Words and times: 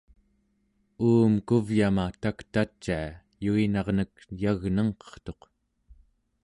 uum 1.09 1.33
kuvyama 1.47 2.05
taktacia 2.21 2.99
yuinarnek 3.45 4.13
yagnengqertuq 4.43 5.41